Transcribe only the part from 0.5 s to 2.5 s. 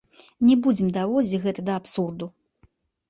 будзем даводзіць гэта да абсурду.